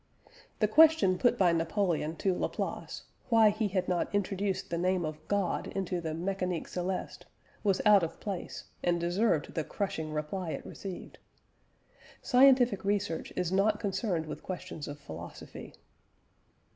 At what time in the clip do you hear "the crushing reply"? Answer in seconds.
9.53-10.53